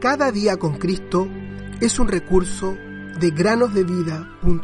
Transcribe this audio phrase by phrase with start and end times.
[0.00, 1.28] Cada día con Cristo
[1.78, 4.62] es un recurso de granosdevida.cl.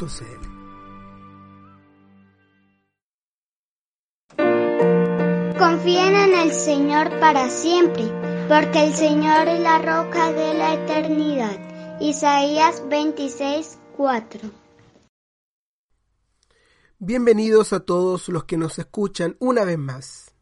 [5.58, 8.04] Confíen en el Señor para siempre,
[8.48, 12.00] porque el Señor es la roca de la eternidad.
[12.00, 14.40] Isaías 26, 4.
[16.98, 20.34] Bienvenidos a todos los que nos escuchan una vez más.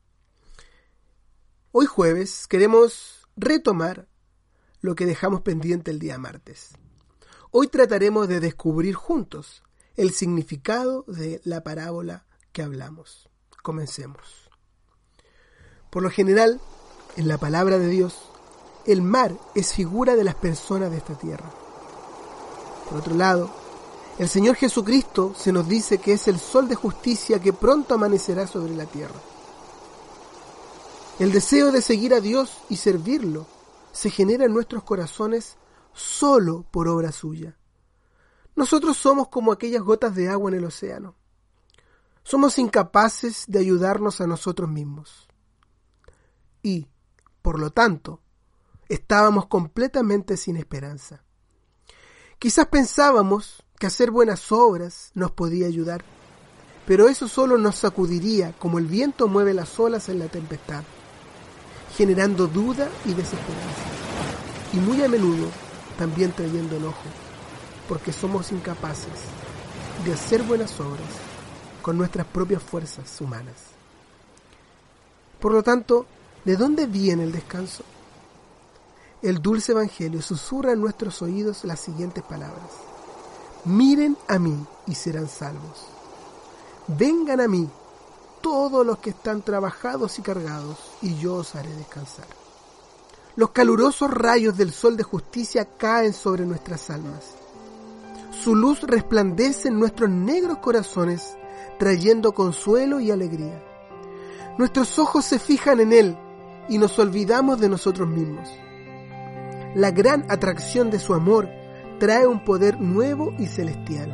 [1.73, 4.07] Hoy jueves queremos retomar
[4.85, 6.73] lo que dejamos pendiente el día martes.
[7.51, 9.63] Hoy trataremos de descubrir juntos
[9.97, 13.31] el significado de la parábola que hablamos.
[13.63, 14.51] Comencemos.
[15.89, 16.61] Por lo general,
[17.17, 18.29] en la palabra de Dios,
[18.85, 21.51] el mar es figura de las personas de esta tierra.
[22.87, 23.51] Por otro lado,
[24.19, 28.47] el Señor Jesucristo se nos dice que es el sol de justicia que pronto amanecerá
[28.47, 29.19] sobre la tierra.
[31.19, 33.47] El deseo de seguir a Dios y servirlo
[33.95, 35.57] se genera en nuestros corazones
[35.93, 37.57] solo por obra suya.
[38.57, 41.15] Nosotros somos como aquellas gotas de agua en el océano.
[42.25, 45.29] Somos incapaces de ayudarnos a nosotros mismos
[46.61, 46.89] y,
[47.41, 48.21] por lo tanto,
[48.89, 51.23] estábamos completamente sin esperanza.
[52.41, 56.05] Quizás pensábamos que hacer buenas obras nos podía ayudar,
[56.85, 60.83] pero eso solo nos sacudiría como el viento mueve las olas en la tempestad,
[61.97, 63.85] generando duda y desesperanza,
[64.73, 65.49] y muy a menudo
[65.99, 67.05] también trayendo enojo,
[67.89, 69.21] porque somos incapaces
[70.05, 71.09] de hacer buenas obras
[71.83, 73.55] con nuestras propias fuerzas humanas.
[75.41, 76.07] Por lo tanto,
[76.45, 77.85] ¿De dónde viene el descanso?
[79.23, 82.71] El dulce Evangelio susurra en nuestros oídos las siguientes palabras.
[83.65, 84.55] Miren a mí
[84.87, 85.87] y serán salvos.
[86.87, 87.67] Vengan a mí
[88.45, 92.27] todos los que están trabajados y cargados, y yo os haré descansar.
[93.37, 97.37] Los calurosos rayos del sol de justicia caen sobre nuestras almas.
[98.33, 101.39] Su luz resplandece en nuestros negros corazones,
[101.79, 103.65] trayendo consuelo y alegría.
[104.59, 106.19] Nuestros ojos se fijan en Él
[106.69, 108.51] y nos olvidamos de nosotros mismos.
[109.75, 111.49] La gran atracción de su amor
[111.99, 114.13] trae un poder nuevo y celestial.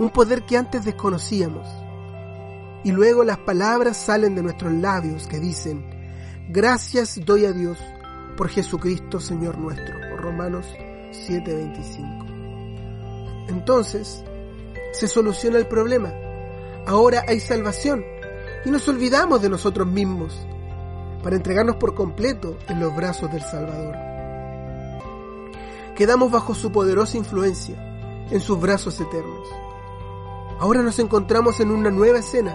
[0.00, 1.68] Un poder que antes desconocíamos.
[2.84, 5.84] Y luego las palabras salen de nuestros labios que dicen,
[6.48, 7.78] gracias doy a Dios
[8.36, 10.16] por Jesucristo Señor nuestro.
[10.16, 10.66] Romanos
[11.12, 12.26] 7:25.
[13.48, 14.24] Entonces,
[14.92, 16.12] se soluciona el problema.
[16.86, 18.04] Ahora hay salvación
[18.64, 20.46] y nos olvidamos de nosotros mismos
[21.22, 23.96] para entregarnos por completo en los brazos del Salvador.
[25.94, 27.76] Quedamos bajo su poderosa influencia,
[28.30, 29.48] en sus brazos eternos.
[30.60, 32.54] Ahora nos encontramos en una nueva escena,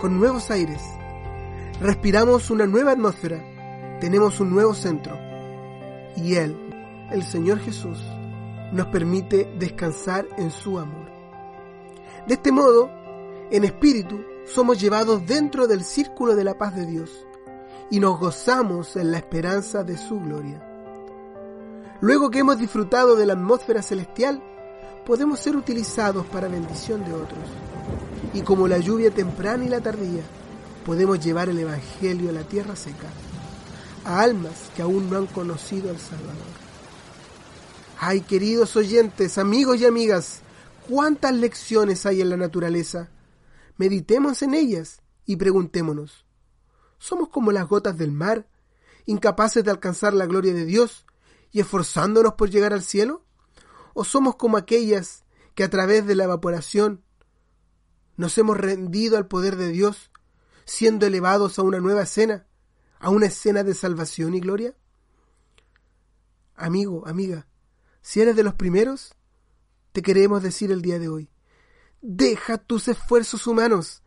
[0.00, 0.82] con nuevos aires.
[1.80, 5.16] Respiramos una nueva atmósfera, tenemos un nuevo centro.
[6.16, 6.56] Y Él,
[7.12, 8.04] el Señor Jesús,
[8.72, 11.06] nos permite descansar en su amor.
[12.26, 12.90] De este modo,
[13.52, 17.24] en espíritu, somos llevados dentro del círculo de la paz de Dios
[17.88, 20.60] y nos gozamos en la esperanza de su gloria.
[22.00, 24.42] Luego que hemos disfrutado de la atmósfera celestial,
[25.08, 27.48] podemos ser utilizados para bendición de otros.
[28.34, 30.22] Y como la lluvia temprana y la tardía,
[30.84, 33.08] podemos llevar el Evangelio a la tierra seca,
[34.04, 36.36] a almas que aún no han conocido al Salvador.
[37.98, 40.40] Ay, queridos oyentes, amigos y amigas,
[40.86, 43.08] cuántas lecciones hay en la naturaleza.
[43.78, 46.26] Meditemos en ellas y preguntémonos,
[46.98, 48.46] somos como las gotas del mar,
[49.06, 51.06] incapaces de alcanzar la gloria de Dios
[51.50, 53.24] y esforzándonos por llegar al cielo?
[53.94, 57.02] ¿O somos como aquellas que a través de la evaporación
[58.16, 60.10] nos hemos rendido al poder de Dios,
[60.64, 62.46] siendo elevados a una nueva escena,
[62.98, 64.74] a una escena de salvación y gloria?
[66.56, 67.46] Amigo, amiga,
[68.02, 69.14] si eres de los primeros,
[69.92, 71.30] te queremos decir el día de hoy,
[72.02, 74.02] deja tus esfuerzos humanos.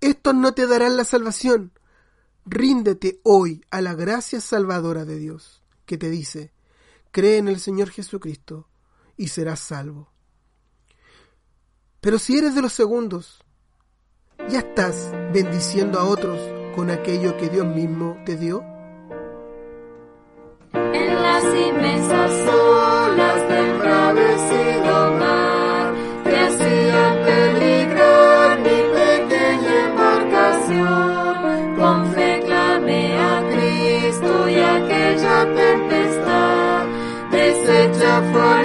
[0.00, 1.72] Estos no te darán la salvación,
[2.46, 6.52] Ríndete hoy a la gracia salvadora de Dios, que te dice,
[7.10, 8.68] cree en el Señor Jesucristo
[9.16, 10.08] y serás salvo.
[12.00, 13.42] Pero si eres de los segundos,
[14.48, 16.38] ¿ya estás bendiciendo a otros
[16.74, 18.62] con aquello que Dios mismo te dio?
[20.72, 23.78] En las inmensas olas del
[25.18, 25.94] mar,
[26.24, 32.24] te hacían peligrar mi pequeña embarcación, con fe
[34.48, 36.86] y aquella tempestad
[37.30, 38.63] desecha fuera.